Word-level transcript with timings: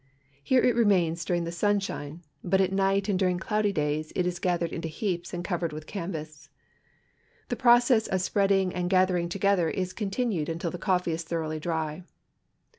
Here 0.41 0.63
it 0.63 0.73
remains 0.73 1.23
during 1.23 1.43
the 1.43 1.51
sunshine, 1.51 2.23
but 2.43 2.59
at 2.59 2.71
night 2.73 3.07
and 3.07 3.19
during 3.19 3.37
cloudy 3.37 3.71
days 3.71 4.11
it 4.15 4.25
is 4.25 4.39
gathered 4.39 4.73
into 4.73 4.87
heaps 4.87 5.31
and 5.31 5.43
covered 5.45 5.71
with 5.71 5.85
canvas. 5.85 6.49
The 7.49 7.55
process 7.55 8.07
of 8.07 8.19
spreading 8.19 8.73
and 8.73 8.89
gathering 8.89 9.29
together 9.29 9.69
is 9.69 9.93
continued 9.93 10.49
until 10.49 10.71
the 10.71 10.79
coffee 10.79 11.11
is 11.11 11.21
thoroughly 11.21 11.59
dry. 11.59 12.01